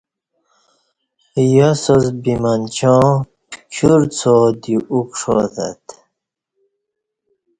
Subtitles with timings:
[1.55, 3.05] یاساس بی منچاں
[3.49, 5.83] پکیور څاو دی اُکݜاتت